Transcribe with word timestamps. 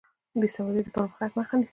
بې 0.39 0.47
سوادي 0.55 0.81
د 0.85 0.87
پرمختګ 0.95 1.29
مخه 1.37 1.55
نیسي. 1.59 1.69